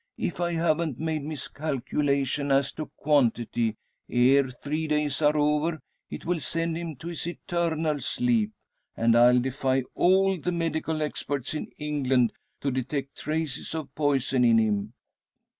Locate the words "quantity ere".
2.97-4.49